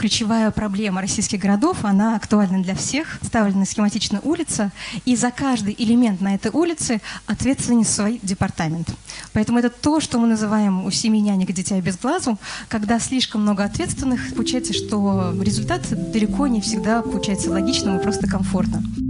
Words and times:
ключевая 0.00 0.50
проблема 0.50 1.02
российских 1.02 1.40
городов, 1.40 1.84
она 1.84 2.16
актуальна 2.16 2.62
для 2.62 2.74
всех. 2.74 3.18
Ставлена 3.22 3.66
схематично 3.66 4.20
улица, 4.22 4.72
и 5.04 5.14
за 5.14 5.30
каждый 5.30 5.76
элемент 5.76 6.22
на 6.22 6.34
этой 6.34 6.50
улице 6.50 7.02
ответственен 7.26 7.84
свой 7.84 8.18
департамент. 8.22 8.88
Поэтому 9.34 9.58
это 9.58 9.68
то, 9.68 10.00
что 10.00 10.18
мы 10.18 10.26
называем 10.26 10.86
у 10.86 10.90
семьи 10.90 11.20
нянек 11.20 11.52
дитя 11.52 11.78
без 11.82 11.98
глазу, 11.98 12.38
когда 12.68 12.98
слишком 12.98 13.42
много 13.42 13.62
ответственных, 13.62 14.34
получается, 14.34 14.72
что 14.72 15.34
результат 15.38 15.82
далеко 16.12 16.46
не 16.46 16.62
всегда 16.62 17.02
получается 17.02 17.50
логичным 17.50 17.98
и 17.98 18.02
просто 18.02 18.26
комфортным. 18.26 19.09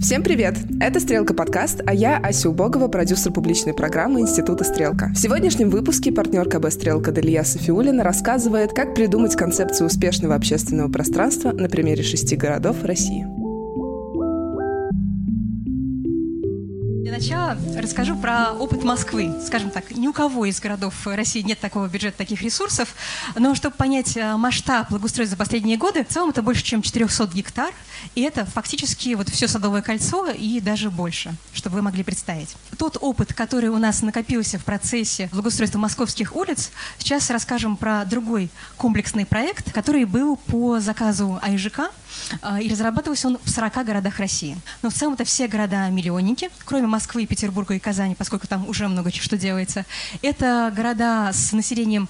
Всем 0.00 0.22
привет! 0.22 0.54
Это 0.80 1.00
«Стрелка» 1.00 1.34
подкаст, 1.34 1.80
а 1.84 1.92
я 1.92 2.18
Ася 2.18 2.48
Убогова, 2.48 2.86
продюсер 2.86 3.32
публичной 3.32 3.74
программы 3.74 4.20
Института 4.20 4.62
«Стрелка». 4.62 5.08
В 5.12 5.18
сегодняшнем 5.18 5.70
выпуске 5.70 6.12
партнер 6.12 6.48
КБ 6.48 6.70
«Стрелка» 6.70 7.10
Далия 7.10 7.42
Софиулина 7.42 8.04
рассказывает, 8.04 8.72
как 8.72 8.94
придумать 8.94 9.34
концепцию 9.34 9.88
успешного 9.88 10.36
общественного 10.36 10.88
пространства 10.88 11.50
на 11.50 11.68
примере 11.68 12.04
шести 12.04 12.36
городов 12.36 12.84
России. 12.84 13.26
Расскажу 17.76 18.16
про 18.16 18.52
опыт 18.52 18.82
Москвы. 18.82 19.32
Скажем 19.46 19.70
так, 19.70 19.90
ни 19.92 20.06
у 20.08 20.12
кого 20.12 20.46
из 20.46 20.60
городов 20.60 20.94
России 21.06 21.40
нет 21.40 21.60
такого 21.60 21.86
бюджета, 21.88 22.18
таких 22.18 22.42
ресурсов. 22.42 22.94
Но 23.36 23.54
чтобы 23.54 23.76
понять 23.76 24.16
э, 24.16 24.36
масштаб 24.36 24.90
благоустройства 24.90 25.36
за 25.36 25.38
последние 25.38 25.76
годы, 25.76 26.04
в 26.04 26.08
целом 26.08 26.30
это 26.30 26.42
больше, 26.42 26.62
чем 26.64 26.82
400 26.82 27.26
гектар. 27.34 27.72
И 28.14 28.22
это 28.22 28.44
фактически 28.44 29.14
вот 29.14 29.28
все 29.28 29.48
Садовое 29.48 29.82
кольцо 29.82 30.28
и 30.30 30.60
даже 30.60 30.90
больше, 30.90 31.34
чтобы 31.52 31.76
вы 31.76 31.82
могли 31.82 32.02
представить. 32.02 32.56
Тот 32.76 32.98
опыт, 33.00 33.32
который 33.32 33.68
у 33.68 33.78
нас 33.78 34.02
накопился 34.02 34.58
в 34.58 34.64
процессе 34.64 35.28
благоустройства 35.32 35.78
московских 35.78 36.36
улиц, 36.36 36.70
сейчас 36.98 37.30
расскажем 37.30 37.76
про 37.76 38.04
другой 38.04 38.50
комплексный 38.76 39.26
проект, 39.26 39.72
который 39.72 40.04
был 40.04 40.36
по 40.36 40.80
заказу 40.80 41.38
АИЖК, 41.42 41.90
и 42.60 42.68
разрабатывался 42.68 43.28
он 43.28 43.38
в 43.44 43.50
40 43.50 43.84
городах 43.84 44.18
России. 44.18 44.56
Но 44.82 44.90
в 44.90 44.94
целом 44.94 45.14
это 45.14 45.24
все 45.24 45.48
города-миллионники, 45.48 46.50
кроме 46.64 46.86
Москвы 46.86 47.26
Петербурга 47.26 47.74
и 47.74 47.78
Казани, 47.78 48.14
поскольку 48.14 48.46
там 48.46 48.68
уже 48.68 48.88
много 48.88 49.10
что 49.12 49.36
делается. 49.36 49.84
Это 50.22 50.72
города 50.74 51.30
с 51.32 51.52
населением 51.52 52.08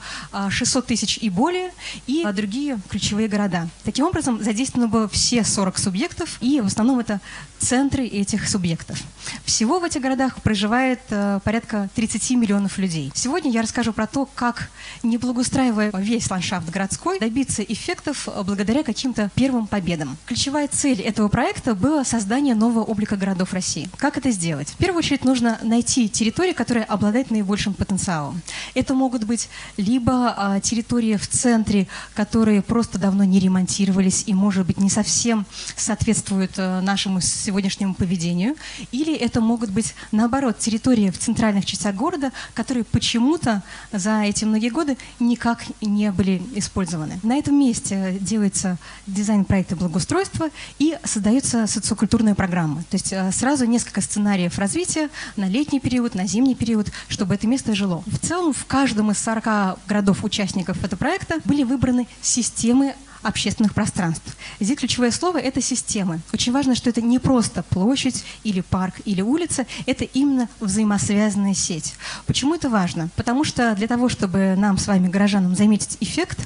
600 0.51 0.85
а, 0.85 0.87
тысяч 0.87 1.19
и 1.19 1.31
более, 1.31 1.73
и 2.07 2.27
другие 2.33 2.79
ключевые 2.89 3.29
города. 3.29 3.69
Таким 3.85 4.07
образом, 4.07 4.43
задействовано 4.43 4.89
было 4.89 5.09
все 5.09 5.45
40 5.45 5.79
субъектов, 5.79 6.39
и 6.41 6.61
в 6.61 6.67
основном 6.67 6.99
это 6.99 7.21
центры 7.59 8.07
этих 8.07 8.49
субъектов. 8.49 9.03
Всего 9.45 9.81
в 9.81 9.85
этих 9.85 10.01
городах 10.01 10.41
проживает 10.43 11.01
э, 11.11 11.41
порядка 11.43 11.89
30 11.95 12.31
миллионов 12.33 12.79
людей. 12.79 13.11
Сегодня 13.15 13.51
я 13.51 13.63
расскажу 13.63 13.93
про 13.93 14.07
то, 14.07 14.27
как, 14.27 14.71
не 15.03 15.19
благоустраивая 15.19 15.91
весь 15.99 16.31
ландшафт 16.31 16.71
городской, 16.71 17.19
добиться 17.19 17.63
эффектов 17.63 18.29
благодаря 18.45 18.83
каким-то 18.83 19.31
первым 19.35 19.67
победам. 19.67 19.98
Ключевая 20.27 20.69
цель 20.69 21.01
этого 21.01 21.29
проекта 21.29 21.75
была 21.75 22.05
создание 22.05 22.55
нового 22.55 22.85
облика 22.85 23.17
городов 23.17 23.53
России. 23.53 23.89
Как 23.97 24.19
это 24.19 24.31
сделать? 24.31 24.69
В 24.69 24.77
первую 24.77 24.99
очередь 24.99 25.25
нужно 25.25 25.59
найти 25.63 26.09
территории, 26.09 26.53
которые 26.53 26.85
обладают 26.85 27.31
наибольшим 27.31 27.75
потенциалом. 27.75 28.41
Это 28.75 28.95
могут 28.95 29.25
быть 29.25 29.49
либо 29.77 30.35
а, 30.37 30.61
территории 30.61 31.17
в 31.17 31.27
центре, 31.27 31.89
которые 32.15 32.63
просто 32.63 32.99
давно 32.99 33.25
не 33.25 33.41
ремонтировались 33.41 34.25
и, 34.27 34.35
может 34.35 34.67
быть, 34.67 34.79
не 34.79 34.91
совсем 34.91 35.47
соответствуют 35.77 36.53
а, 36.59 36.81
нашему 36.81 37.21
сегодняшнему 37.21 37.95
поведению, 37.95 38.57
или 38.93 39.15
это 39.15 39.41
могут 39.41 39.71
быть, 39.71 39.95
наоборот, 40.13 40.59
территории 40.59 41.11
в 41.11 41.19
центральных 41.19 41.65
частях 41.65 41.95
города, 41.95 42.33
которые 42.55 42.85
почему-то 42.85 43.63
за 43.93 44.23
эти 44.23 44.45
многие 44.45 44.71
годы 44.71 44.97
никак 45.21 45.65
не 45.81 46.13
были 46.13 46.43
использованы. 46.55 47.19
На 47.23 47.37
этом 47.37 47.59
месте 47.59 48.17
делается 48.21 48.79
дизайн 49.07 49.45
проекта 49.45 49.77
благоустройства 49.89 50.51
и 50.79 50.97
создается 51.05 51.67
социокультурная 51.67 52.35
программа. 52.35 52.83
То 52.91 52.97
есть 52.97 53.13
э, 53.13 53.33
сразу 53.33 53.65
несколько 53.65 54.01
сценариев 54.01 54.59
развития 54.59 55.09
на 55.37 55.49
летний 55.49 55.81
период, 55.81 56.15
на 56.15 56.27
зимний 56.27 56.55
период, 56.55 56.89
чтобы 57.09 57.35
это 57.35 57.47
место 57.47 57.75
жило. 57.75 58.03
В 58.07 58.19
целом 58.19 58.53
в 58.53 58.65
каждом 58.67 59.11
из 59.11 59.19
40 59.19 59.79
городов-участников 59.87 60.83
этого 60.85 60.99
проекта 60.99 61.41
были 61.45 61.63
выбраны 61.65 62.07
системы 62.23 62.95
общественных 63.23 63.75
пространств. 63.75 64.37
Здесь 64.61 64.79
ключевое 64.79 65.11
слово– 65.11 65.39
это 65.39 65.61
системы. 65.61 66.21
Очень 66.33 66.53
важно, 66.53 66.75
что 66.75 66.91
это 66.91 67.01
не 67.01 67.19
просто 67.19 67.63
площадь 67.63 68.25
или 68.45 68.61
парк 68.61 68.95
или 69.05 69.23
улица, 69.23 69.67
это 69.87 70.05
именно 70.05 70.49
взаимосвязанная 70.61 71.55
сеть. 71.55 71.95
Почему 72.27 72.55
это 72.55 72.69
важно? 72.69 73.09
Потому 73.17 73.45
что 73.45 73.75
для 73.75 73.89
того, 73.89 74.09
чтобы 74.09 74.55
нам 74.57 74.79
с 74.79 74.87
вами, 74.87 75.09
горожанам, 75.09 75.57
заметить 75.57 75.97
эффект, 76.01 76.39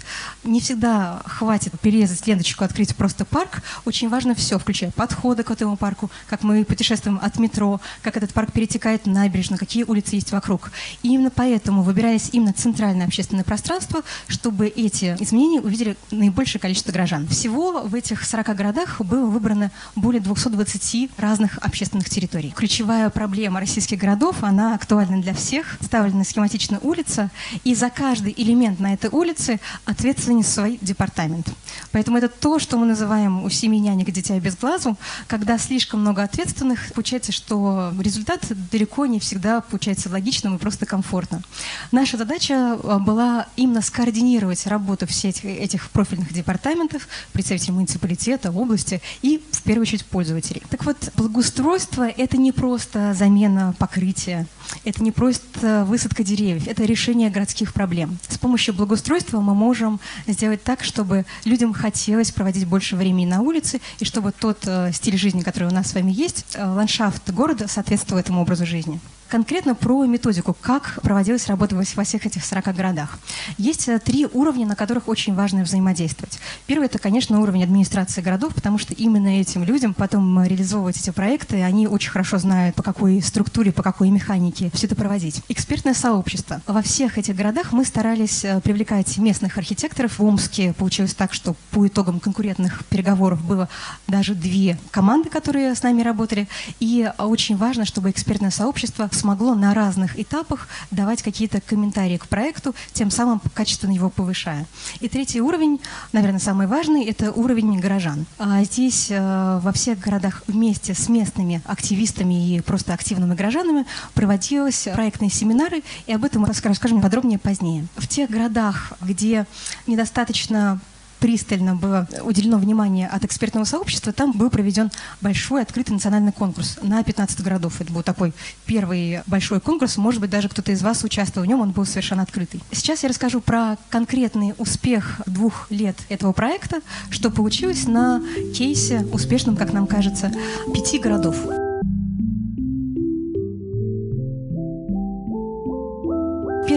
не 0.45 0.61
всегда 0.61 1.23
хватит 1.27 1.79
перерезать 1.81 2.27
ленточку, 2.27 2.65
открыть 2.65 2.95
просто 2.97 3.25
парк. 3.25 3.63
Очень 3.85 4.09
важно 4.09 4.35
все, 4.35 4.59
включая 4.59 4.91
подходы 4.91 5.43
к 5.43 5.51
этому 5.51 5.77
парку, 5.77 6.11
как 6.29 6.43
мы 6.43 6.65
путешествуем 6.65 7.19
от 7.23 7.39
метро, 7.39 7.81
как 8.03 8.17
этот 8.17 8.33
парк 8.33 8.53
перетекает 8.53 9.05
в 9.05 9.09
набережную, 9.09 9.59
какие 9.59 9.85
улицы 9.85 10.17
есть 10.17 10.33
вокруг. 10.33 10.73
И 11.03 11.09
именно 11.09 11.31
поэтому, 11.31 11.83
выбираясь 11.83 12.31
именно 12.33 12.53
центральное 12.53 13.07
общественное 13.07 13.45
пространство, 13.45 14.03
чтобы 14.29 14.69
эти 14.69 15.17
изменения 15.21 15.61
увидели 15.61 15.97
наибольшее 16.11 16.61
количество 16.63 16.93
граждан. 16.93 17.27
Всего 17.27 17.83
в 17.83 17.95
этих 17.95 18.25
40 18.25 18.57
городах 18.57 19.01
было 19.01 19.27
выбрано 19.27 19.73
более 19.97 20.21
220 20.21 21.11
разных 21.19 21.59
общественных 21.59 22.09
территорий. 22.09 22.53
Ключевая 22.57 23.11
проблема 23.11 23.59
российских 23.59 23.99
городов, 23.99 24.45
она 24.45 24.77
актуальна 24.77 25.21
для 25.21 25.35
всех. 25.35 25.77
Ставлена 25.81 26.23
схематично 26.23 26.79
улица, 26.83 27.31
и 27.65 27.75
за 27.75 27.91
каждый 27.91 28.33
элемент 28.37 28.79
на 28.79 28.95
этой 28.95 29.11
улице 29.11 29.59
ответственен 29.87 30.45
свой 30.45 30.79
департамент. 30.81 31.49
Поэтому 31.91 32.19
это 32.19 32.29
то, 32.29 32.61
что 32.61 32.79
мы 32.79 32.87
называем 32.87 33.45
у 33.45 33.51
семьи 33.51 33.81
нянек 33.81 34.11
дитя 34.11 34.39
без 34.39 34.57
глазу, 34.57 34.97
когда 35.27 35.59
слишком 35.59 36.01
много 36.01 36.23
ответственных, 36.23 36.93
получается, 36.95 37.33
что 37.33 37.93
результат 37.99 38.47
далеко 38.71 39.07
не 39.07 39.19
всегда 39.19 39.61
получается 39.63 40.09
логичным 40.11 40.55
и 40.55 40.59
просто 40.59 40.87
комфортным. 40.87 41.43
Наша 41.91 42.17
задача 42.17 42.75
а, 42.75 43.01
была 43.01 43.47
именно 43.57 43.83
скоординировать 43.83 44.65
работу 44.69 45.09
всех 45.09 45.45
этих 45.45 45.91
профильных 45.91 46.33
департаментов 46.33 46.52
департаментов, 46.53 47.09
представителей 47.33 47.73
муниципалитета, 47.73 48.51
области 48.51 49.01
и, 49.23 49.43
в 49.51 49.63
первую 49.63 49.83
очередь, 49.83 50.05
пользователей. 50.05 50.63
Так 50.71 50.85
вот, 50.85 50.97
благоустройство– 51.17 52.09
это 52.17 52.37
не 52.37 52.53
просто 52.53 53.15
замена 53.15 53.75
покрытия, 53.79 54.47
это 54.85 55.03
не 55.03 55.13
просто 55.13 55.85
высадка 55.87 56.23
деревьев, 56.23 56.67
это 56.67 56.85
решение 56.85 57.31
городских 57.31 57.73
проблем. 57.73 58.19
С 58.29 58.39
помощью 58.39 58.75
благоустройства 58.75 59.41
мы 59.41 59.55
можем 59.55 60.01
сделать 60.27 60.63
так, 60.63 60.85
чтобы 60.85 61.25
людям 61.45 61.73
хотелось 61.73 62.31
проводить 62.31 62.67
больше 62.67 62.97
времени 62.97 63.27
на 63.27 63.41
улице, 63.41 63.81
и 63.99 64.05
чтобы 64.05 64.33
тот 64.33 64.59
э, 64.67 64.93
стиль 64.93 65.17
жизни, 65.17 65.41
который 65.41 65.69
у 65.69 65.73
нас 65.73 65.91
с 65.91 65.95
вами 65.95 66.13
есть, 66.13 66.45
э, 66.55 66.65
ландшафт 66.65 67.31
города 67.31 67.67
соответствовал 67.69 68.21
этому 68.21 68.43
образу 68.43 68.67
жизни 68.67 69.01
конкретно 69.33 69.75
про 69.75 70.05
методику, 70.05 70.55
как 70.61 70.99
проводилась 71.01 71.47
работа 71.47 71.75
во 71.75 72.05
всех 72.05 72.27
этих 72.27 72.45
40 72.45 72.77
городах. 72.77 73.19
Есть 73.57 73.89
э, 73.89 73.99
три 73.99 74.27
уровня, 74.27 74.67
на 74.67 74.77
которых 74.77 75.09
очень 75.09 75.35
важно 75.35 75.63
взаимодействовать. 75.63 76.39
Первый– 76.67 76.85
это, 76.89 76.99
конечно, 76.99 77.41
уровень 77.41 77.65
администрации 77.65 78.21
городов, 78.21 78.55
потому 78.55 78.77
что 78.77 78.93
именно 78.93 79.41
этим 79.41 79.65
людям 79.65 79.95
потом 79.95 80.45
реализовывать 80.45 80.99
эти 80.99 81.09
проекты, 81.09 81.63
они 81.63 81.87
очень 81.87 82.11
хорошо 82.11 82.37
знают, 82.37 82.77
по 82.77 82.83
какой 82.83 83.23
структуре, 83.23 83.73
по 83.73 83.83
какой 83.83 84.11
механике 84.11 84.71
все 84.75 84.87
это 84.87 84.97
проводить. 84.97 85.41
Экспертное 85.49 85.95
сообщество. 85.95 86.61
Во 86.67 86.83
всех 86.83 87.17
этих 87.17 87.35
городах 87.35 87.73
мы 87.73 87.87
старались 87.87 88.45
э, 88.45 88.61
привлекать 88.61 89.17
местных 89.17 89.57
архитекторов. 89.57 90.19
В 90.19 90.25
Омске 90.27 90.75
получилось 90.75 91.15
так, 91.15 91.33
что 91.33 91.57
по 91.71 91.87
итогам 91.87 92.21
конкурентных 92.21 92.85
переговоров 92.91 93.43
было 93.43 93.71
даже 94.07 94.35
две 94.35 94.79
команды, 94.91 95.31
которые 95.31 95.75
с 95.75 95.83
нами 95.83 96.03
работали. 96.03 96.49
И 96.81 97.11
очень 97.17 97.57
важно, 97.57 97.87
чтобы 97.87 98.11
экспертное 98.11 98.51
сообщество 98.51 99.09
смогло 99.23 99.55
на 99.55 99.73
разных 99.73 100.19
этапах 100.19 100.69
давать 100.91 101.23
какие-то 101.23 101.61
комментарии 101.61 102.17
к 102.17 102.27
проекту, 102.27 102.75
тем 102.93 103.09
самым 103.11 103.41
качественно 103.55 103.93
его 103.93 104.11
повышая. 104.11 104.67
И 104.99 105.09
третий 105.09 105.41
уровень, 105.41 105.81
наверное, 106.13 106.41
самый 106.41 106.67
важный, 106.67 107.05
это 107.05 107.31
уровень 107.31 107.79
горожан. 107.79 108.27
А 108.39 108.65
здесь 108.65 109.07
э, 109.11 109.61
во 109.63 109.71
всех 109.73 110.01
городах 110.01 110.43
вместе 110.49 110.95
с 110.95 111.09
местными 111.09 111.63
активистами 111.67 112.57
и 112.57 112.61
просто 112.61 112.95
активными 112.95 113.35
горожанами 113.35 113.87
проводились 114.15 114.89
проектные 114.93 115.31
семинары, 115.31 115.85
и 116.09 116.13
об 116.13 116.25
этом 116.25 116.45
расскажем 116.45 117.01
подробнее 117.01 117.39
позднее. 117.39 117.87
В 117.97 118.09
тех 118.09 118.29
городах, 118.29 118.93
где 119.01 119.47
недостаточно 119.87 120.81
пристально 121.23 121.77
было 121.77 122.09
уделено 122.25 122.59
внимание 122.59 123.07
от 123.07 123.25
экспертного 123.25 123.65
сообщества, 123.65 124.13
там 124.13 124.33
был 124.33 124.51
проведен 124.51 124.91
большой 125.21 125.63
открытый 125.63 125.95
национальный 125.95 126.33
конкурс 126.33 126.81
на 126.83 127.03
15 127.03 127.43
городов. 127.43 127.81
Это 127.81 127.93
был 127.93 128.03
такой 128.03 128.35
первый 128.67 129.21
большой 129.29 129.61
конкурс. 129.61 129.97
Может 129.99 130.21
быть, 130.21 130.31
даже 130.31 130.49
кто-то 130.49 130.73
из 130.73 130.83
вас 130.83 131.05
участвовал 131.05 131.47
в 131.47 131.49
нем, 131.49 131.61
он 131.61 131.71
был 131.71 131.87
совершенно 131.87 132.25
открытый. 132.25 132.61
Сейчас 132.73 133.05
я 133.05 133.09
расскажу 133.09 133.41
про 133.41 133.77
конкретный 133.89 134.55
успех 134.59 135.23
двух 135.27 135.71
лет 135.71 135.97
этого 136.09 136.33
проекта, 136.33 136.81
что 137.11 137.31
получилось 137.31 137.87
на 137.87 138.21
кейсе 138.53 139.07
успешном, 139.13 139.57
как 139.57 139.73
нам 139.73 139.87
кажется, 139.87 140.33
пяти 140.75 140.99
городов. 140.99 141.37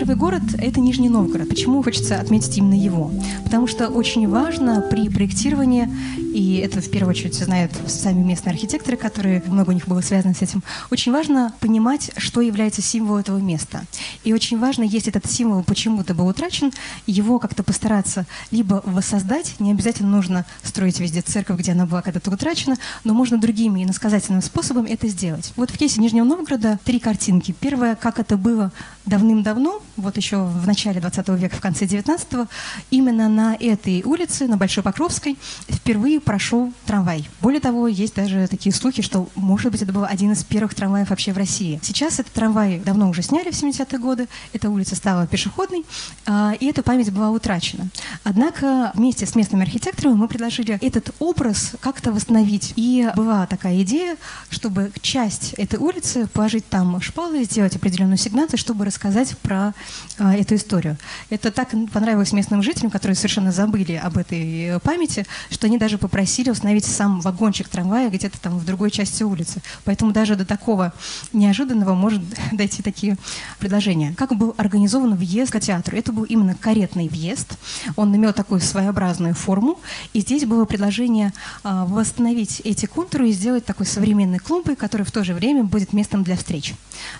Первый 0.05 0.19
город– 0.19 0.43
это 0.59 0.81
Нижний 0.81 1.09
Новгород. 1.09 1.49
Почему 1.49 1.81
хочется 1.81 2.19
отметить 2.19 2.55
именно 2.59 2.79
его? 2.79 3.11
Потому 3.43 3.65
что 3.65 3.87
очень 3.87 4.29
важно 4.29 4.81
при 4.81 5.09
проектировании, 5.09 5.89
и 6.31 6.57
это 6.57 6.79
в 6.79 6.91
первую 6.91 7.09
очередь 7.09 7.33
знают 7.33 7.71
сами 7.87 8.21
местные 8.21 8.53
архитекторы, 8.53 8.97
которые 8.97 9.41
много 9.47 9.71
у 9.71 9.73
них 9.73 9.87
было 9.87 10.01
связано 10.01 10.35
с 10.35 10.43
этим, 10.43 10.61
очень 10.91 11.11
важно 11.11 11.53
понимать, 11.59 12.11
что 12.17 12.41
является 12.41 12.83
символом 12.83 13.21
этого 13.21 13.39
места. 13.39 13.83
И 14.23 14.31
очень 14.31 14.59
важно, 14.59 14.83
если 14.83 15.09
этот 15.09 15.25
символ 15.25 15.63
почему-то 15.63 16.13
был 16.13 16.27
утрачен, 16.27 16.71
его 17.07 17.39
как-то 17.39 17.63
постараться 17.63 18.27
либо 18.51 18.83
воссоздать, 18.85 19.55
не 19.57 19.71
обязательно 19.71 20.11
нужно 20.11 20.45
строить 20.61 20.99
везде 20.99 21.21
церковь, 21.21 21.57
где 21.57 21.71
она 21.71 21.87
была 21.87 22.03
когда-то 22.03 22.29
утрачена, 22.29 22.75
но 23.05 23.15
можно 23.15 23.39
другими 23.39 23.83
иносказательными 23.83 24.41
способами 24.41 24.91
это 24.91 25.07
сделать. 25.07 25.51
Вот 25.55 25.71
в 25.71 25.77
кейсе 25.79 25.99
Нижнего 25.99 26.25
Новгорода 26.25 26.77
три 26.83 26.99
картинки. 26.99 27.55
Первая, 27.59 27.95
как 27.95 28.19
это 28.19 28.37
было 28.37 28.71
давным-давно, 29.05 29.81
вот 29.97 30.17
еще 30.17 30.43
в 30.43 30.65
начале 30.67 30.99
20 30.99 31.27
века, 31.29 31.55
в 31.55 31.61
конце 31.61 31.85
19-го, 31.85 32.47
именно 32.91 33.29
на 33.29 33.55
этой 33.55 34.03
улице, 34.03 34.47
на 34.47 34.57
Большой 34.57 34.83
Покровской, 34.83 35.37
впервые 35.69 36.19
прошел 36.19 36.73
трамвай. 36.85 37.27
Более 37.41 37.59
того, 37.61 37.87
есть 37.87 38.15
даже 38.15 38.47
такие 38.47 38.73
слухи, 38.73 39.01
что, 39.01 39.29
может 39.35 39.71
быть, 39.71 39.81
это 39.81 39.93
был 39.93 40.05
один 40.05 40.31
из 40.31 40.43
первых 40.43 40.73
трамваев 40.73 41.09
вообще 41.09 41.33
в 41.33 41.37
России. 41.37 41.79
Сейчас 41.83 42.19
этот 42.19 42.33
трамвай 42.33 42.79
давно 42.79 43.09
уже 43.09 43.21
сняли 43.21 43.51
в 43.51 43.53
70-е 43.53 43.99
годы, 43.99 44.27
эта 44.53 44.69
улица 44.69 44.95
стала 44.95 45.27
пешеходной, 45.27 45.85
а, 46.25 46.53
и 46.59 46.65
эта 46.65 46.83
память 46.83 47.11
была 47.11 47.29
утрачена. 47.29 47.89
Однако 48.23 48.91
вместе 48.95 49.25
с 49.25 49.35
местными 49.35 49.63
архитекторами 49.63 50.15
мы 50.15 50.27
предложили 50.27 50.79
этот 50.81 51.13
образ 51.19 51.73
как-то 51.79 52.11
восстановить. 52.11 52.73
И 52.75 53.09
была 53.15 53.45
такая 53.45 53.81
идея, 53.83 54.17
чтобы 54.49 54.91
часть 55.01 55.53
этой 55.53 55.79
улицы 55.79 56.27
положить 56.27 56.67
там 56.67 56.99
шпалы, 57.01 57.43
сделать 57.43 57.75
определенную 57.75 58.17
сигнацию, 58.17 58.57
чтобы 58.57 58.85
рассказать 58.95 59.37
про 59.39 59.73
э, 60.19 60.39
эту 60.39 60.55
историю. 60.55 60.97
Это 61.29 61.51
так 61.51 61.69
понравилось 61.91 62.31
местным 62.31 62.63
жителям, 62.63 62.89
которые 62.89 63.15
совершенно 63.15 63.51
забыли 63.51 63.93
об 63.93 64.17
этой 64.17 64.67
э, 64.67 64.79
памяти, 64.79 65.25
что 65.49 65.67
они 65.67 65.77
даже 65.77 65.97
попросили 65.97 66.49
установить 66.49 66.85
сам 66.85 67.19
вагончик 67.19 67.67
трамвая 67.67 68.09
где-то 68.09 68.39
там 68.39 68.57
в 68.57 68.65
другой 68.65 68.91
части 68.91 69.23
улицы. 69.23 69.61
Поэтому 69.83 70.13
даже 70.13 70.37
до 70.37 70.45
такого 70.45 70.93
неожиданного 71.33 71.93
может 71.93 72.21
дойти 72.53 72.81
такие 72.81 73.17
предложения. 73.59 74.13
Как 74.17 74.33
был 74.37 74.55
организован 74.57 75.15
въезд 75.15 75.51
к 75.51 75.59
театру? 75.59 75.97
Это 75.97 76.13
был 76.13 76.23
именно 76.23 76.55
каретный 76.55 77.09
въезд. 77.09 77.57
Он 77.97 78.15
имел 78.15 78.31
такую 78.31 78.61
своеобразную 78.61 79.35
форму. 79.35 79.77
И 80.13 80.21
здесь 80.21 80.45
было 80.45 80.63
предложение 80.63 81.33
э, 81.65 81.83
восстановить 81.87 82.61
эти 82.63 82.85
контуры 82.85 83.29
и 83.29 83.33
сделать 83.33 83.65
такой 83.65 83.87
современной 83.87 84.39
клумбой, 84.39 84.77
который 84.77 85.05
в 85.05 85.11
то 85.11 85.25
же 85.25 85.33
время 85.33 85.65
будет 85.65 85.91
местом 85.91 86.23
для 86.23 86.37
встреч. 86.37 86.73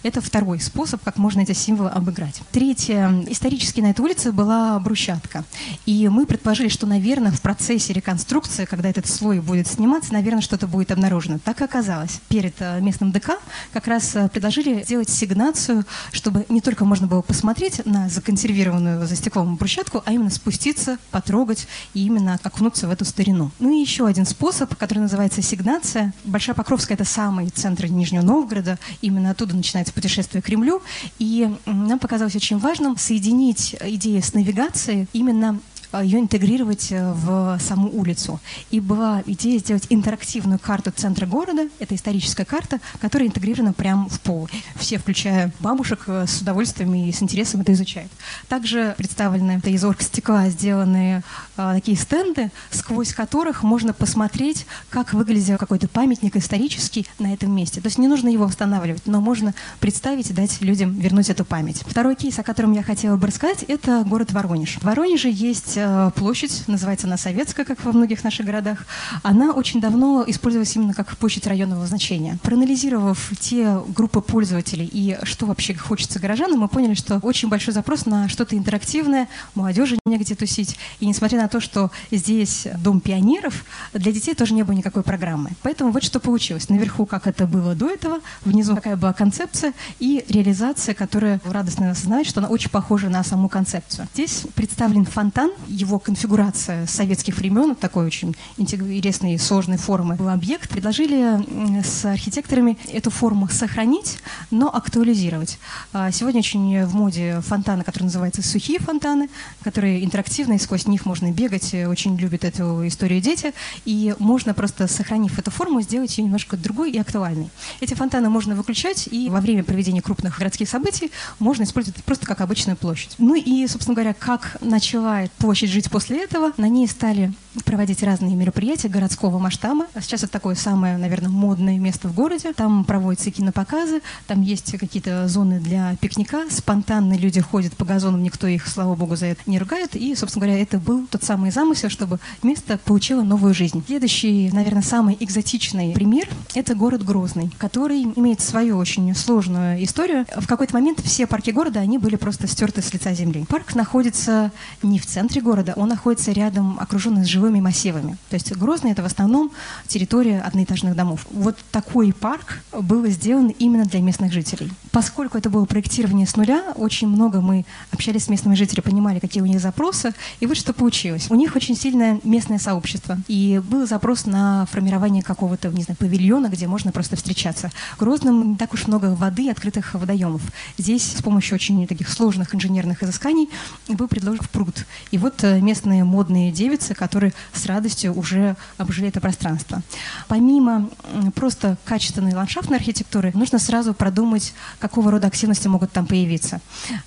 Это 0.04 0.21
второй 0.21 0.62
способ, 0.62 1.04
как 1.04 1.18
можно 1.18 1.42
эти 1.42 1.51
символы 1.66 1.90
обыграть. 1.90 2.42
Третье. 2.52 3.24
Исторически 3.28 3.82
на 3.82 3.88
этой 3.88 4.02
улице 4.02 4.32
была 4.32 4.78
брусчатка. 4.80 5.44
И 5.88 6.08
мы 6.10 6.28
предположили, 6.28 6.68
что, 6.68 6.86
наверное, 6.86 7.32
в 7.32 7.42
процессе 7.42 7.92
реконструкции, 7.92 8.66
когда 8.66 8.90
этот 8.90 9.08
слой 9.08 9.40
будет 9.40 9.68
сниматься, 9.68 10.14
наверное, 10.14 10.42
что-то 10.42 10.68
будет 10.68 10.92
обнаружено. 10.92 11.40
Так 11.44 11.62
и 11.62 11.64
оказалось. 11.64 12.22
Перед 12.30 12.54
э, 12.60 12.80
местным 12.82 13.12
ДК 13.12 13.40
как 13.74 13.88
раз 13.88 14.16
э, 14.16 14.30
предложили 14.30 14.84
сделать 14.84 15.10
сигнацию, 15.10 15.86
чтобы 16.12 16.46
не 16.50 16.62
только 16.62 16.86
можно 16.86 17.08
было 17.08 17.22
посмотреть 17.22 17.84
на 17.86 18.10
законсервированную 18.10 19.08
за 19.08 19.16
стеклом 19.16 19.56
брусчатку, 19.56 20.04
а 20.06 20.14
именно 20.14 20.30
спуститься, 20.30 21.00
потрогать 21.10 21.68
и 21.96 22.06
именно 22.06 22.40
окунуться 22.44 22.88
в 22.88 22.92
эту 22.92 23.06
старину. 23.06 23.50
Ну 23.58 23.76
и 23.76 23.82
еще 23.82 24.06
один 24.06 24.28
способ, 24.28 24.76
который 24.76 25.00
называется 25.00 25.42
сигнация. 25.42 26.14
Большая 26.26 26.56
Покровская– 26.56 26.96
это 26.98 27.06
самый 27.06 27.50
центр 27.50 27.88
Нижнего 27.88 28.22
Новгорода. 28.22 28.78
Именно 29.02 29.32
оттуда 29.32 29.56
начинается 29.56 29.94
путешествие 29.94 30.44
к 30.44 30.46
Кремлю. 30.46 30.84
И 31.18 31.55
нам 31.66 32.00
показалось 32.00 32.36
очень 32.36 32.57
важным 32.57 32.98
соединить 32.98 33.75
идею 33.80 34.22
с 34.22 34.34
навигацией 34.34 35.07
именно 35.13 35.60
ее 36.01 36.19
интегрировать 36.19 36.92
э, 36.92 37.12
в 37.13 37.57
саму 37.59 37.89
улицу. 37.89 38.39
И 38.71 38.80
была 38.80 39.24
идея 39.25 39.59
сделать 39.59 39.86
интерактивную 39.89 40.59
карту 40.59 40.92
центра 40.92 41.25
города. 41.25 41.69
Это 41.80 41.95
историческая 41.95 42.45
карта, 42.45 42.80
которая 43.00 43.27
интегрирована 43.27 43.74
прямо 43.74 44.09
в 44.09 44.19
пол. 44.19 44.50
Все, 44.75 44.97
включая 44.97 45.51
бабушек, 45.59 46.03
э, 46.07 46.25
с 46.27 46.42
удовольствием 46.42 46.94
и 46.95 47.12
с 47.12 47.21
интересом 47.21 47.62
это 47.62 47.74
изучают. 47.74 48.12
Также 48.47 48.95
представлены 48.97 49.62
из 49.65 49.83
оргстекла 49.83 50.50
сделанные 50.50 51.24
такие 51.56 51.97
стенды, 51.97 52.51
сквозь 52.69 53.13
которых 53.13 53.63
можно 53.63 53.94
посмотреть, 53.94 54.65
как 54.89 55.13
выглядел 55.13 55.57
какой-то 55.57 55.88
памятник 55.88 56.36
исторический 56.36 57.07
на 57.19 57.33
этом 57.33 57.51
месте. 57.51 57.81
То 57.81 57.88
есть 57.88 57.97
не 57.97 58.07
нужно 58.07 58.30
его 58.30 58.45
восстанавливать, 58.45 59.03
но 59.06 59.21
можно 59.21 59.53
представить 59.80 60.30
и 60.30 60.33
дать 60.33 60.62
людям 60.62 60.94
вернуть 60.94 61.30
эту 61.30 61.45
память. 61.45 61.83
Второй 61.86 62.15
кейс, 62.15 62.38
о 62.39 62.44
котором 62.44 62.74
я 62.74 62.83
хотела 62.83 63.18
бы 63.18 63.27
рассказать, 63.27 63.63
это 63.63 64.03
город 64.06 64.31
Воронеж. 64.31 64.77
В 64.77 64.83
Воронеже 64.83 65.30
есть 65.31 65.77
Э, 65.85 65.85
площадь, 66.16 66.64
называется 66.68 67.08
она 67.08 67.18
Советская, 67.18 67.66
как 67.66 67.84
во 67.84 67.92
многих 67.92 68.24
наших 68.24 68.46
городах. 68.46 68.86
Она 69.24 69.52
очень 69.52 69.82
давно 69.82 70.24
использовалась 70.28 70.76
именно 70.76 70.94
как 70.94 71.16
площадь 71.18 71.48
районного 71.48 71.86
значения. 71.86 72.38
Проанализировав 72.44 73.32
те 73.40 73.80
группы 73.90 74.22
пользователей 74.22 74.90
и 74.92 75.18
что 75.24 75.46
вообще 75.46 75.74
хочется 75.76 76.20
горожанам, 76.20 76.60
мы 76.60 76.68
поняли, 76.68 76.94
что 76.94 77.20
очень 77.22 77.50
большой 77.50 77.74
запрос 77.74 78.06
на 78.06 78.30
что-то 78.30 78.58
интерактивное, 78.58 79.28
молодежи 79.54 79.98
негде 80.06 80.36
тусить. 80.36 80.78
И 81.00 81.08
несмотря 81.08 81.42
на 81.42 81.48
то, 81.48 81.60
что 81.60 81.92
здесь 82.12 82.68
дом 82.78 83.00
пионеров, 83.00 83.66
для 83.94 84.12
детей 84.12 84.34
тоже 84.36 84.54
не 84.54 84.64
было 84.64 84.76
никакой 84.76 85.04
программы. 85.04 85.52
Поэтому 85.62 85.92
вот 85.92 86.04
что 86.04 86.20
получилось. 86.20 86.70
Наверху, 86.70 87.06
как 87.06 87.28
это 87.28 87.48
было 87.48 87.76
до 87.76 87.90
этого, 87.90 88.20
внизу 88.44 88.76
какая 88.76 88.96
была 88.96 89.14
концепция 89.14 89.74
и 90.00 90.24
реализация, 90.30 90.96
которая 90.96 91.42
радостно 91.46 91.92
осознает, 91.92 92.28
что 92.28 92.40
она 92.40 92.50
очень 92.50 92.70
похожа 92.70 93.10
на 93.10 93.24
саму 93.24 93.50
концепцию. 93.50 94.08
Здесь 94.14 94.44
представлен 94.56 95.06
фонтан, 95.06 95.52
его 95.68 96.00
конфигурация 96.00 96.86
советских 96.86 97.38
времен, 97.38 97.76
такой 97.76 98.06
очень 98.06 98.36
интересной 98.58 99.40
сложной 99.40 99.78
формы 99.78 100.16
был 100.16 100.30
объект, 100.30 100.70
предложили 100.70 101.82
с 101.84 102.06
архитекторами 102.06 102.78
эту 102.92 103.10
форму 103.10 103.48
сохранить, 103.50 104.20
но 104.52 104.74
актуализировать. 104.74 105.58
А, 105.94 106.12
сегодня 106.12 106.40
очень 106.40 106.86
в 106.86 106.96
моде 106.96 107.42
фонтаны, 107.42 107.84
которые 107.84 108.06
называются 108.06 108.42
сухие 108.42 108.80
фонтаны, 108.80 109.30
которые 109.64 110.04
интерактивные, 110.04 110.60
сквозь 110.60 110.88
них 110.88 111.06
можно 111.06 111.32
бегать, 111.32 111.74
очень 111.74 112.16
любят 112.18 112.44
эту 112.44 112.88
историю 112.88 113.22
дети, 113.22 113.54
и 113.86 114.14
можно 114.20 114.54
просто, 114.54 114.88
сохранив 114.88 115.40
эту 115.40 115.52
форму, 115.52 115.82
сделать 115.82 116.18
ее 116.18 116.26
немножко 116.26 116.58
другой 116.58 116.92
и 116.92 117.00
актуальной. 117.00 117.50
Эти 117.82 117.94
фонтаны 117.94 118.30
можно 118.30 118.56
выключать, 118.56 119.08
и 119.12 119.30
во 119.30 119.42
время 119.42 119.64
проведения 119.64 120.02
крупных 120.02 120.38
городских 120.38 120.70
событий 120.70 121.12
можно 121.40 121.64
использовать 121.64 122.04
просто 122.04 122.26
как 122.26 122.42
обычную 122.42 122.78
площадь. 122.78 123.16
Ну 123.18 123.36
и, 123.36 123.68
собственно 123.68 123.95
говоря, 123.95 124.14
как 124.14 124.57
начала 124.62 125.24
площадь 125.38 125.55
площадь 125.56 125.69
жить 125.69 125.90
после 125.90 126.26
этого. 126.26 126.52
На 126.57 126.68
ней 126.68 126.85
стали 126.85 127.31
проводить 127.64 128.04
разные 128.04 128.35
мероприятия 128.35 128.90
городского 128.90 129.40
масштаба. 129.40 129.85
А 129.94 130.02
сейчас 130.02 130.24
это 130.24 130.33
такое 130.33 130.56
самое, 130.56 130.97
наверное, 130.97 131.30
модное 131.30 131.78
место 131.78 132.07
в 132.07 132.14
городе. 132.14 132.54
Там 132.54 132.83
проводятся 132.83 133.31
кинопоказы, 133.31 134.02
там 134.28 134.42
есть 134.42 134.78
какие-то 134.78 135.28
зоны 135.28 135.59
для 135.59 135.95
пикника. 136.02 136.44
Спонтанно 136.50 137.14
люди 137.14 137.42
ходят 137.42 137.76
по 137.76 137.85
газонам, 137.85 138.24
никто 138.24 138.47
их, 138.47 138.68
слава 138.68 138.95
богу, 138.95 139.16
за 139.16 139.28
это 139.28 139.42
не 139.45 139.59
ругает. 139.59 139.95
И, 139.95 140.16
собственно 140.16 140.45
говоря, 140.45 140.62
это 140.62 140.80
был 140.80 141.07
тот 141.07 141.24
самый 141.24 141.52
замысел, 141.52 141.90
чтобы 141.90 142.19
место 142.44 142.78
получило 142.78 143.21
новую 143.21 143.54
жизнь. 143.54 143.83
Следующий, 143.85 144.50
наверное, 144.52 144.81
самый 144.81 145.18
экзотичный 145.19 145.94
пример– 145.94 146.28
это 146.56 146.76
город 146.76 147.04
Грозный, 147.04 147.52
который 147.57 148.04
имеет 148.04 148.42
свою 148.42 148.78
очень 148.78 149.14
сложную 149.16 149.83
историю. 149.83 150.26
В 150.38 150.47
какой-то 150.47 150.74
момент 150.74 151.00
все 151.02 151.28
парки 151.28 151.52
города, 151.52 151.80
они 151.80 151.97
были 151.97 152.16
просто 152.16 152.47
стерты 152.47 152.81
с 152.81 152.94
лица 152.94 153.14
земли. 153.14 153.45
Парк 153.47 153.76
находится 153.76 154.52
не 154.81 155.00
в 155.00 155.06
центре 155.06 155.42
города, 155.42 155.74
он 155.76 155.90
находится 155.90 156.31
рядом, 156.31 156.78
окруженный 156.80 157.26
живыми 157.45 157.61
массивами. 157.61 158.18
То 158.30 158.35
есть 158.35 158.52
Грозный– 158.56 158.92
это 158.94 159.04
в 159.04 159.06
основном 159.06 159.52
территория 159.87 160.42
одноэтажных 160.42 160.95
домов. 160.95 161.28
Вот 161.31 161.57
такой 161.71 162.11
парк 162.11 162.64
был 162.71 163.06
сделан 163.07 163.49
именно 163.59 163.85
для 163.85 164.02
местных 164.02 164.33
жителей. 164.33 164.71
Поскольку 164.92 165.37
это 165.37 165.49
было 165.49 165.66
проектирование 165.66 166.25
с 166.25 166.35
нуля, 166.35 166.73
очень 166.75 167.07
много 167.07 167.42
мы 167.42 167.66
общались 167.92 168.23
с 168.23 168.30
местными 168.30 168.56
жителями, 168.56 168.83
понимали, 168.83 169.19
какие 169.19 169.44
у 169.44 169.45
них 169.45 169.59
запросы, 169.59 170.14
и 170.40 170.47
вот 170.47 170.57
что 170.57 170.73
получилось. 170.73 171.28
У 171.30 171.35
них 171.35 171.56
очень 171.56 171.75
сильное 171.75 172.19
местное 172.23 172.57
сообщество, 172.57 173.18
и 173.28 173.61
был 173.69 173.85
запрос 173.87 174.25
на 174.25 174.66
формирование 174.71 175.21
какого-то, 175.21 175.69
не 175.69 175.83
знаю, 175.83 175.97
павильона, 175.97 176.47
где 176.47 176.68
можно 176.68 176.92
просто 176.92 177.16
встречаться. 177.16 177.69
В 177.95 177.99
Грозном 177.99 178.52
не 178.52 178.56
так 178.56 178.73
уж 178.73 178.87
много 178.87 179.16
воды, 179.16 179.52
открытых 179.52 179.94
водоемов. 179.94 180.42
Здесь 180.78 181.04
с 181.18 181.21
помощью 181.21 181.56
очень 181.56 181.85
таких 181.85 182.09
сложных 182.09 182.56
инженерных 182.56 183.04
изысканий 183.04 183.49
был 183.87 184.07
предложен 184.07 184.45
пруд. 184.52 184.85
И 185.11 185.18
вот 185.18 185.35
вот 185.35 185.44
э, 185.44 185.59
местные 185.59 186.04
модные 186.04 186.52
девицы, 186.52 186.94
которые 186.94 187.33
с 187.54 187.65
радостью 187.65 188.13
уже 188.18 188.56
обжили 188.77 189.07
это 189.07 189.21
пространство. 189.21 189.81
Помимо 190.27 190.89
просто 191.35 191.77
качественной 191.85 192.33
ландшафтной 192.33 192.77
архитектуры, 192.77 193.31
нужно 193.33 193.59
сразу 193.59 193.94
продумать, 193.94 194.54
какого 194.80 195.11
рода 195.11 195.27
активности 195.27 195.68
могут 195.68 195.92
там 195.92 196.06
появиться. 196.06 196.61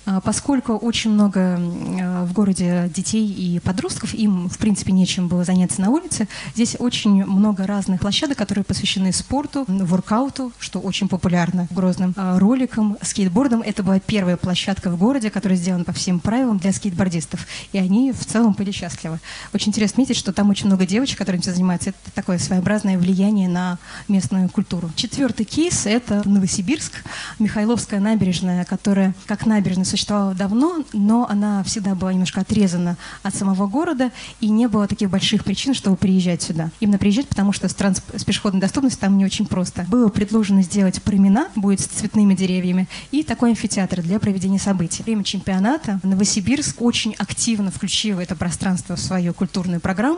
А, 0.05 0.19
поскольку 0.21 0.73
очень 0.73 1.11
много 1.11 1.39
э, 1.39 2.23
в 2.25 2.33
городе 2.33 2.91
детей 2.93 3.27
и 3.27 3.59
подростков, 3.59 4.13
им, 4.13 4.49
в 4.49 4.57
принципе, 4.57 4.91
нечем 4.91 5.27
было 5.27 5.43
заняться 5.43 5.81
на 5.81 5.89
улице, 5.89 6.27
здесь 6.55 6.75
очень 6.79 7.23
много 7.25 7.67
разных 7.67 8.01
площадок, 8.01 8.37
которые 8.37 8.63
посвящены 8.63 9.13
спорту, 9.13 9.65
воркауту, 9.67 10.51
что 10.59 10.79
очень 10.79 11.07
популярно 11.07 11.67
в 11.69 11.75
Грозном, 11.75 12.13
а, 12.17 12.39
роликам, 12.39 12.97
скейтбордам. 13.01 13.61
Это 13.61 13.83
была 13.83 13.99
первая 13.99 14.37
площадка 14.37 14.89
в 14.89 14.97
городе, 14.97 15.29
которая 15.29 15.57
сделана 15.57 15.83
по 15.83 15.93
всем 15.93 16.19
правилам 16.19 16.57
для 16.57 16.73
скейтбордистов. 16.73 17.45
И 17.73 17.77
они 17.77 18.11
в 18.11 18.25
целом 18.25 18.53
были 18.53 18.71
счастливы. 18.71 19.19
Очень 19.53 19.69
интересно 19.69 19.99
отметить, 19.99 20.15
что 20.19 20.33
там 20.33 20.49
очень 20.49 20.67
много 20.67 20.85
девочек, 20.85 21.17
которые 21.17 21.39
этим 21.39 21.53
занимаются. 21.53 21.89
Это 21.89 22.11
такое 22.13 22.37
своеобразное 22.37 22.97
влияние 22.97 23.47
на 23.47 23.77
местную 24.07 24.49
культуру. 24.49 24.91
Четвертый 24.95 25.45
кейс– 25.45 25.85
это 25.85 26.21
Новосибирск, 26.27 27.03
Михайловская 27.39 27.99
набережная, 27.99 28.65
которая 28.65 29.15
как 29.25 29.45
набережная 29.45 29.85
существовала 29.85 30.35
давно, 30.35 30.83
но 30.93 31.27
она 31.29 31.63
всегда 31.63 31.95
была 31.95 32.13
немножко 32.13 32.41
отрезана 32.41 32.97
от 33.23 33.33
самого 33.33 33.67
города, 33.67 34.11
и 34.41 34.49
не 34.49 34.67
было 34.67 34.87
таких 34.87 35.09
больших 35.09 35.43
причин, 35.43 35.73
чтобы 35.73 35.95
приезжать 35.95 36.41
сюда. 36.41 36.69
Именно 36.79 36.97
приезжать, 36.97 37.27
потому 37.27 37.53
что 37.53 37.69
с, 37.69 37.73
транс... 37.73 38.01
с 38.15 38.23
пешеходной 38.23 38.61
доступностью 38.61 39.01
там 39.01 39.17
не 39.17 39.25
очень 39.25 39.45
просто. 39.45 39.85
Было 39.87 40.09
предложено 40.09 40.61
сделать 40.61 41.01
променад, 41.01 41.49
будет 41.55 41.79
с 41.79 41.85
цветными 41.85 42.33
деревьями, 42.33 42.87
и 43.11 43.23
такой 43.23 43.51
амфитеатр 43.51 44.01
для 44.01 44.19
проведения 44.19 44.59
событий. 44.59 45.03
Время 45.03 45.23
чемпионата 45.23 45.99
Новосибирск 46.03 46.81
очень 46.81 47.15
активно 47.17 47.71
включил 47.71 48.19
это 48.19 48.35
пространство 48.35 48.95
в 48.95 48.99
свою 48.99 49.33
культурную 49.33 49.79
программу, 49.79 50.08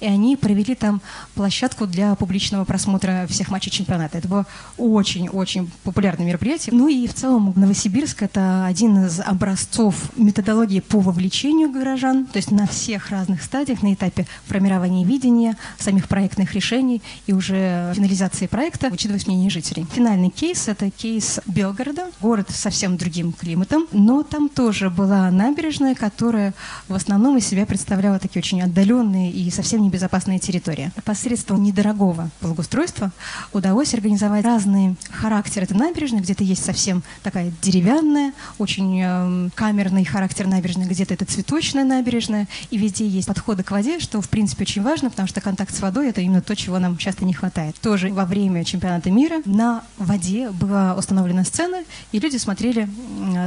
и 0.00 0.06
они 0.06 0.36
провели 0.36 0.74
там 0.74 1.00
площадку 1.34 1.86
для 1.86 2.14
публичного 2.14 2.64
просмотра 2.64 3.26
всех 3.28 3.50
матчей 3.50 3.70
чемпионата. 3.70 4.18
Это 4.18 4.28
было 4.28 4.46
очень-очень 4.76 5.70
популярное 5.82 6.26
мероприятие. 6.26 6.74
Ну 6.74 6.88
и 6.88 7.06
в 7.06 7.14
целом 7.14 7.52
Новосибирск– 7.56 8.22
это 8.24 8.66
один 8.66 9.06
из 9.06 9.20
образцов 9.20 9.94
методологии 10.16 10.80
по 10.80 11.00
вовлечению 11.00 11.70
горожан, 11.70 12.26
то 12.26 12.38
есть 12.38 12.50
на 12.50 12.66
всех 12.66 13.10
разных 13.10 13.42
стадиях, 13.42 13.82
на 13.82 13.94
этапе 13.94 14.26
формирования 14.46 15.04
видения, 15.04 15.56
самих 15.78 16.08
проектных 16.08 16.54
решений 16.54 17.02
и 17.26 17.32
уже 17.32 17.92
финализации 17.94 18.46
проекта, 18.46 18.88
учитывать 18.88 19.26
мнение 19.26 19.50
жителей. 19.50 19.86
Финальный 19.92 20.30
кейс– 20.30 20.68
это 20.68 20.90
кейс 20.90 21.40
Белгорода, 21.46 22.10
город 22.20 22.50
с 22.50 22.56
совсем 22.56 22.96
другим 22.96 23.32
климатом, 23.32 23.86
но 23.92 24.22
там 24.22 24.48
тоже 24.48 24.90
была 24.90 25.30
набережная, 25.30 25.94
которая 25.94 26.54
в 26.88 26.94
основном 26.94 27.36
из 27.36 27.46
себя 27.46 27.66
представляла 27.66 28.18
такие 28.18 28.40
очень 28.40 28.62
отдаленные 28.62 29.30
и 29.34 29.50
совсем 29.50 29.82
небезопасные 29.82 30.38
территории. 30.38 30.90
Посредством 31.04 31.62
недорогого 31.62 32.30
благоустройства 32.40 33.10
удалось 33.52 33.94
организовать 33.94 34.44
разные 34.44 34.96
характеры 35.10 35.66
этой 35.66 35.76
набережной. 35.76 36.20
Где-то 36.20 36.44
есть 36.44 36.64
совсем 36.64 37.02
такая 37.22 37.52
деревянная, 37.62 38.32
очень 38.58 39.00
э, 39.02 39.50
камерный 39.54 40.04
характер 40.04 40.46
набережной, 40.46 40.86
где-то 40.86 41.14
это 41.14 41.24
цветочная 41.24 41.84
набережная, 41.84 42.48
и 42.70 42.78
везде 42.78 43.06
есть 43.06 43.28
подходы 43.28 43.62
к 43.62 43.70
воде, 43.70 43.98
что 43.98 44.20
в 44.20 44.28
принципе 44.28 44.62
очень 44.62 44.82
важно, 44.82 45.10
потому 45.10 45.28
что 45.28 45.40
контакт 45.40 45.74
с 45.74 45.80
водой– 45.80 46.08
это 46.10 46.20
именно 46.20 46.40
то, 46.40 46.54
чего 46.54 46.78
нам 46.78 46.96
часто 46.96 47.24
не 47.24 47.32
хватает. 47.32 47.76
Тоже 47.80 48.12
во 48.12 48.24
время 48.24 48.64
чемпионата 48.64 49.10
мира 49.10 49.42
на 49.44 49.82
воде 49.98 50.50
была 50.50 50.94
установлена 50.94 51.44
сцена, 51.44 51.84
и 52.12 52.18
люди 52.18 52.36
смотрели 52.36 52.88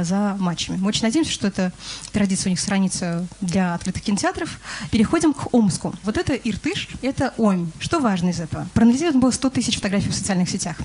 за 0.02 0.36
матчами. 0.38 0.76
Мы 0.76 0.88
очень 0.88 1.02
надеемся, 1.02 1.32
что 1.32 1.46
эта 1.46 1.72
традиция 2.12 2.50
у 2.50 2.50
них 2.50 2.60
сохранится 2.60 3.26
для 3.40 3.74
открытых 3.74 4.02
кинотеатров. 4.02 4.58
Переходим 4.90 5.32
к 5.32 5.54
Омску. 5.68 5.94
Вот 6.02 6.16
это 6.16 6.32
Иртыш, 6.32 6.88
это 7.02 7.34
Омь. 7.36 7.70
Что 7.78 8.00
важно 8.00 8.30
из 8.30 8.40
этого? 8.40 8.66
Проанализировано 8.72 9.20
было 9.20 9.30
100 9.30 9.50
тысяч 9.50 9.76
фотографий 9.76 10.08
в 10.08 10.14
социальных 10.14 10.48
сетях. 10.48 10.76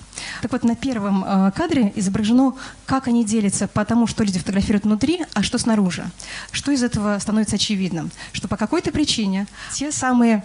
Так 0.41 0.51
вот, 0.51 0.65
на 0.65 0.75
первом 0.75 1.23
э, 1.23 1.51
кадре 1.55 1.93
изображено, 1.95 2.53
как 2.85 3.07
они 3.07 3.23
делятся 3.23 3.69
по 3.69 3.85
тому, 3.85 4.07
что 4.07 4.25
люди 4.25 4.39
фотографируют 4.39 4.83
внутри, 4.83 5.21
а 5.33 5.41
что 5.41 5.57
снаружи. 5.57 6.03
Что 6.51 6.73
из 6.73 6.83
этого 6.83 7.17
становится 7.19 7.55
очевидным? 7.55 8.11
Что 8.33 8.49
по 8.49 8.57
какой-то 8.57 8.91
причине 8.91 9.47
те 9.73 9.89
самые 9.93 10.43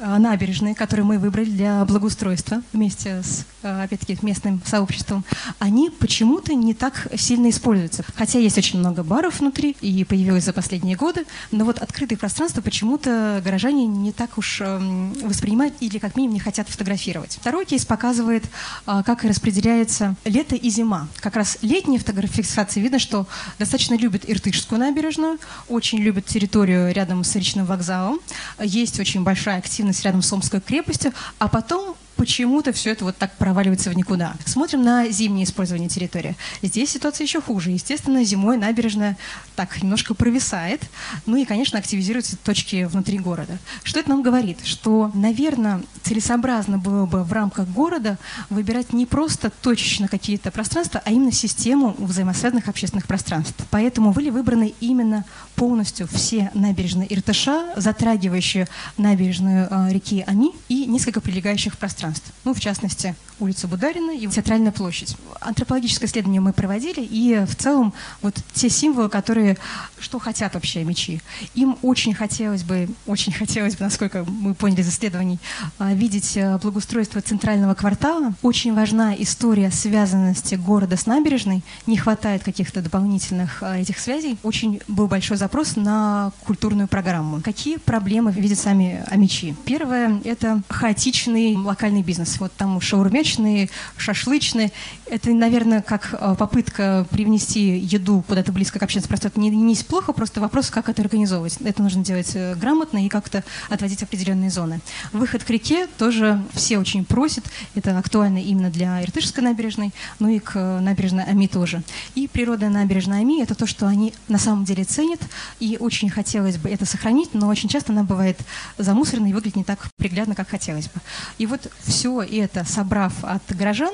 набережные, 0.00 0.74
которые 0.74 1.04
мы 1.04 1.18
выбрали 1.18 1.50
для 1.50 1.84
благоустройства 1.84 2.62
вместе 2.72 3.22
с, 3.22 3.44
э, 3.62 3.84
опять-таки, 3.84 4.18
местным 4.22 4.60
сообществом, 4.64 5.24
они 5.58 5.90
почему-то 5.90 6.54
не 6.54 6.74
так 6.74 7.08
сильно 7.16 7.50
используются. 7.50 8.04
Хотя 8.14 8.38
есть 8.38 8.56
очень 8.58 8.78
много 8.78 9.02
баров 9.02 9.40
внутри, 9.40 9.76
и 9.80 10.04
появилось 10.04 10.44
за 10.44 10.52
последние 10.52 10.96
годы, 10.96 11.24
но 11.50 11.64
вот 11.64 11.78
открытые 11.78 12.18
пространства 12.18 12.60
почему-то 12.60 13.42
горожане 13.44 13.86
не 13.86 14.12
так 14.12 14.38
уж 14.38 14.60
эм, 14.60 15.12
воспринимают 15.22 15.74
или 15.80 15.98
как 15.98 16.16
минимум 16.16 16.34
не 16.34 16.40
хотят 16.40 16.68
фотографировать. 16.68 17.38
Второй 17.40 17.66
кейс 17.66 17.84
показывает, 17.84 18.44
э, 18.86 19.02
как 19.04 19.24
распределяется 19.24 20.16
лето 20.24 20.56
и 20.56 20.70
зима. 20.70 21.08
Как 21.16 21.36
раз 21.36 21.58
летние 21.62 21.98
фотографикации 21.98 22.80
видно, 22.80 22.98
что 22.98 23.26
достаточно 23.58 23.94
любят 23.94 24.22
Иртышскую 24.26 24.78
набережную, 24.78 25.38
очень 25.68 25.98
любят 25.98 26.26
территорию 26.26 26.92
рядом 26.92 27.24
с 27.24 27.34
речным 27.36 27.66
вокзалом. 27.66 28.20
Есть 28.58 28.98
очень 28.98 29.22
большая 29.22 29.58
активность 29.58 29.89
активность 29.90 30.04
рядом 30.04 30.22
с 30.22 30.32
Омской 30.32 30.60
крепостью, 30.60 31.12
а 31.38 31.48
потом 31.48 31.96
почему-то 32.20 32.74
все 32.74 32.90
это 32.90 33.06
вот 33.06 33.16
так 33.16 33.34
проваливается 33.38 33.88
в 33.88 33.96
никуда. 33.96 34.34
Смотрим 34.44 34.82
на 34.82 35.08
зимнее 35.08 35.44
использование 35.44 35.88
территории. 35.88 36.36
Здесь 36.60 36.90
ситуация 36.90 37.24
еще 37.24 37.40
хуже. 37.40 37.70
Естественно, 37.70 38.22
зимой 38.24 38.58
набережная 38.58 39.16
так 39.56 39.82
немножко 39.82 40.12
провисает. 40.12 40.82
Ну 41.24 41.38
и, 41.38 41.46
конечно, 41.46 41.78
активизируются 41.78 42.36
точки 42.36 42.84
внутри 42.84 43.18
города. 43.18 43.56
Что 43.84 44.00
это 44.00 44.10
нам 44.10 44.22
говорит? 44.22 44.58
Что, 44.64 45.10
наверное, 45.14 45.80
целесообразно 46.02 46.76
было 46.76 47.06
бы 47.06 47.24
в 47.24 47.32
рамках 47.32 47.66
города 47.68 48.18
выбирать 48.50 48.92
не 48.92 49.06
просто 49.06 49.48
точечно 49.48 50.06
какие-то 50.06 50.50
пространства, 50.50 51.00
а 51.06 51.12
именно 51.12 51.32
систему 51.32 51.96
взаимосвязанных 51.98 52.68
общественных 52.68 53.06
пространств. 53.06 53.64
Поэтому 53.70 54.12
были 54.12 54.28
выбраны 54.28 54.74
именно 54.80 55.24
полностью 55.54 56.06
все 56.06 56.50
набережные 56.52 57.10
Иртыша, 57.14 57.72
затрагивающие 57.76 58.68
набережную 58.98 59.68
э, 59.70 59.88
реки 59.90 60.22
Ани 60.26 60.52
и 60.68 60.84
несколько 60.84 61.22
прилегающих 61.22 61.78
пространств 61.78 62.09
пространств. 62.10 62.32
Ну, 62.44 62.54
в 62.54 62.60
частности, 62.60 63.14
улица 63.38 63.68
Бударина 63.68 64.12
и 64.12 64.26
Театральная 64.26 64.72
площадь. 64.72 65.16
Антропологическое 65.40 66.08
исследование 66.08 66.40
мы 66.40 66.52
проводили, 66.52 67.00
и 67.00 67.44
в 67.46 67.56
целом 67.56 67.92
вот 68.22 68.34
те 68.52 68.68
символы, 68.68 69.08
которые, 69.08 69.56
что 69.98 70.18
хотят 70.18 70.54
вообще 70.54 70.84
мечи, 70.84 71.20
им 71.54 71.76
очень 71.82 72.14
хотелось 72.14 72.62
бы, 72.62 72.88
очень 73.06 73.32
хотелось 73.32 73.76
бы, 73.76 73.84
насколько 73.84 74.24
мы 74.24 74.54
поняли 74.54 74.80
из 74.82 74.88
исследований, 74.88 75.38
а, 75.78 75.92
видеть 75.92 76.36
а, 76.36 76.58
благоустройство 76.58 77.20
центрального 77.20 77.74
квартала. 77.74 78.34
Очень 78.42 78.74
важна 78.74 79.14
история 79.16 79.70
связанности 79.70 80.54
города 80.54 80.96
с 80.96 81.06
набережной. 81.06 81.62
Не 81.86 81.96
хватает 81.96 82.42
каких-то 82.42 82.82
дополнительных 82.82 83.62
а, 83.62 83.78
этих 83.78 83.98
связей. 83.98 84.38
Очень 84.42 84.80
был 84.88 85.06
большой 85.06 85.36
запрос 85.36 85.76
на 85.76 86.32
культурную 86.44 86.88
программу. 86.88 87.40
Какие 87.40 87.76
проблемы 87.76 88.32
видят 88.32 88.58
сами 88.58 89.04
амичи? 89.08 89.54
Первое– 89.64 90.20
это 90.24 90.62
хаотичный 90.68 91.56
локальный 91.56 91.99
бизнес. 92.02 92.38
Вот 92.38 92.52
там 92.52 92.80
шаурмяч 92.80 93.30
молочные, 93.30 93.68
шашлычные. 93.96 94.72
Это, 95.06 95.30
наверное, 95.30 95.82
как 95.82 96.14
э, 96.18 96.34
попытка 96.38 97.06
привнести 97.10 97.78
еду 97.78 98.24
куда-то 98.26 98.52
близко 98.52 98.78
к 98.78 98.82
общественному 98.82 99.08
пространству. 99.08 99.42
Не, 99.42 99.50
не 99.50 99.74
плохо, 99.76 100.12
просто 100.12 100.40
вопрос, 100.40 100.70
как 100.70 100.88
это 100.88 101.02
организовывать. 101.02 101.56
Это 101.64 101.82
нужно 101.82 102.04
делать 102.04 102.30
э, 102.34 102.54
грамотно 102.54 103.04
и 103.04 103.08
как-то 103.08 103.44
отводить 103.68 104.02
определенные 104.02 104.50
зоны. 104.50 104.80
Выход 105.12 105.44
к 105.44 105.50
реке 105.50 105.86
тоже 105.98 106.42
все 106.52 106.78
очень 106.78 107.04
просят. 107.04 107.44
Это 107.74 107.98
актуально 107.98 108.38
именно 108.38 108.70
для 108.70 109.02
Иртышской 109.02 109.42
набережной, 109.42 109.92
ну 110.18 110.28
и 110.28 110.38
к 110.38 110.52
э, 110.54 110.80
набережной 110.80 111.24
Ами 111.24 111.46
тоже. 111.46 111.82
И 112.14 112.28
природа 112.28 112.68
набережной 112.68 113.20
Ами– 113.20 113.42
это 113.42 113.54
то, 113.54 113.66
что 113.66 113.86
они 113.86 114.12
на 114.28 114.38
самом 114.38 114.64
деле 114.64 114.84
ценят, 114.84 115.20
и 115.60 115.76
очень 115.80 116.10
хотелось 116.10 116.56
бы 116.56 116.68
это 116.68 116.86
сохранить, 116.86 117.34
но 117.34 117.48
очень 117.48 117.68
часто 117.68 117.92
она 117.92 118.04
бывает 118.04 118.38
замусорена 118.78 119.28
и 119.28 119.32
выглядит 119.32 119.56
не 119.56 119.64
так 119.64 119.88
приглядно, 119.96 120.34
как 120.34 120.48
хотелось 120.48 120.86
бы. 120.86 121.00
И 121.38 121.46
вот 121.46 121.70
все 121.90 122.22
это, 122.22 122.64
собрав 122.64 123.12
от 123.22 123.42
горожан, 123.48 123.92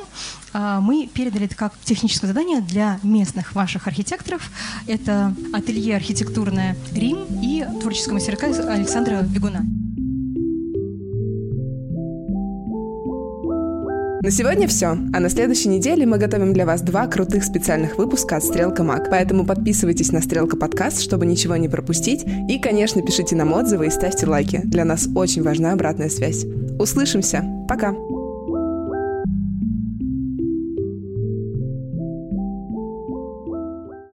а, 0.52 0.80
мы 0.80 1.08
передали 1.12 1.46
это 1.46 1.56
как 1.56 1.72
техническое 1.82 2.28
задание 2.28 2.60
для 2.60 3.00
местных 3.02 3.54
ваших 3.54 3.86
архитекторов. 3.88 4.50
Это 4.86 5.34
ателье 5.52 5.96
архитектурное 5.96 6.76
«Рим» 6.92 7.26
и 7.42 7.66
творческая 7.80 8.12
мастерка 8.12 8.46
Александра 8.46 9.22
Бегуна. 9.22 9.64
На 14.26 14.32
сегодня 14.32 14.66
все, 14.66 14.88
а 14.88 15.20
на 15.20 15.28
следующей 15.28 15.68
неделе 15.68 16.04
мы 16.04 16.18
готовим 16.18 16.52
для 16.52 16.66
вас 16.66 16.82
два 16.82 17.06
крутых 17.06 17.44
специальных 17.44 17.96
выпуска 17.96 18.38
от 18.38 18.42
Стрелка 18.42 18.82
Маг. 18.82 19.06
Поэтому 19.08 19.46
подписывайтесь 19.46 20.10
на 20.10 20.20
Стрелка 20.20 20.56
подкаст, 20.56 21.00
чтобы 21.00 21.26
ничего 21.26 21.54
не 21.54 21.68
пропустить. 21.68 22.24
И, 22.48 22.58
конечно, 22.58 23.02
пишите 23.02 23.36
нам 23.36 23.52
отзывы 23.52 23.86
и 23.86 23.90
ставьте 23.90 24.26
лайки. 24.26 24.62
Для 24.64 24.84
нас 24.84 25.06
очень 25.14 25.44
важна 25.44 25.74
обратная 25.74 26.08
связь. 26.08 26.44
Услышимся. 26.76 27.44
Пока! 27.68 27.94